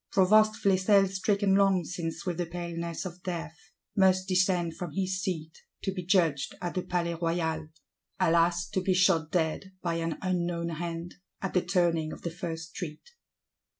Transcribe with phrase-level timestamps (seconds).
[0.11, 3.55] Provost Flesselles stricken long since with the paleness of death,
[3.95, 9.31] must descend from his seat, "to be judged at the Palais Royal:"—alas, to be shot
[9.31, 13.11] dead, by an unknown hand, at the turning of the first street!